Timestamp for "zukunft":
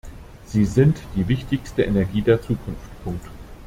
2.41-2.89